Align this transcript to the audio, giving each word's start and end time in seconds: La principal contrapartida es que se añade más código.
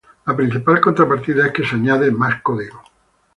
La 0.25 0.35
principal 0.35 0.79
contrapartida 0.81 1.45
es 1.45 1.51
que 1.53 1.63
se 1.63 1.75
añade 1.75 2.09
más 2.09 2.41
código. 2.41 2.81